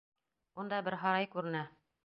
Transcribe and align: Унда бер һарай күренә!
Унда 0.63 0.79
бер 0.89 0.97
һарай 1.05 1.31
күренә! 1.37 1.65